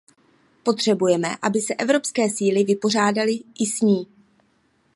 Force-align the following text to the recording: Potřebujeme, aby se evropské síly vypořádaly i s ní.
Potřebujeme, 0.63 1.27
aby 1.41 1.61
se 1.61 1.73
evropské 1.73 2.29
síly 2.29 2.63
vypořádaly 2.63 3.33
i 3.59 3.65
s 3.65 3.81
ní. 3.81 4.07